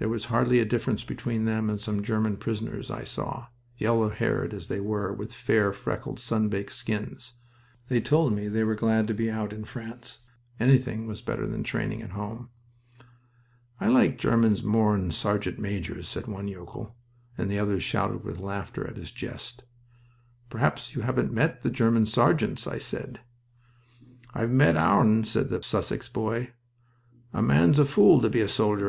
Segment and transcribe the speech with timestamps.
[0.00, 3.46] There was hardly a difference between them and some German prisoners I saw,
[3.78, 7.34] yellow haired as they were, with fair, freckled, sun baked skins.
[7.88, 10.18] They told me they were glad to be out in France.
[10.58, 12.50] Anything was better than training at home.
[13.78, 16.96] "I like Germans more'n sergeant majors," said one young yokel,
[17.38, 19.62] and the others shouted with laughter at his jest.
[20.48, 23.20] "Perhaps you haven't met the German sergeants," I said.
[24.34, 26.54] "I've met our'n," said the Sussex boy.
[27.32, 28.88] "A man's a fool to be a soldier.